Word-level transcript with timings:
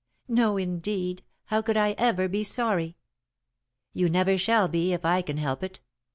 "No, 0.27 0.57
indeed! 0.57 1.21
How 1.45 1.61
could 1.61 1.77
I 1.77 1.91
ever 1.91 2.27
be 2.27 2.43
sorry?" 2.43 2.97
"You 3.93 4.09
never 4.09 4.35
shall 4.35 4.67
be, 4.67 4.93
if 4.93 5.05
I 5.05 5.21
can 5.21 5.37
help 5.37 5.61
it. 5.61 5.79